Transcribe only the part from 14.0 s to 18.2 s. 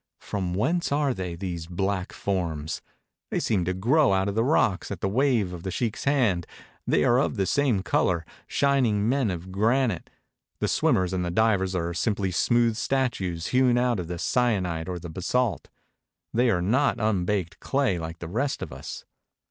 the syenite or the basalt. They are not unbaked clay like